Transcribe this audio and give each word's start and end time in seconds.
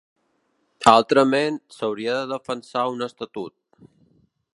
Altrament, 0.91 1.59
s'hauria 1.75 2.15
de 2.21 2.25
defensar 2.31 2.87
un 2.95 3.07
estatut. 3.09 3.55